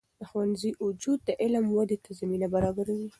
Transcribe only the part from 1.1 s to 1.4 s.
د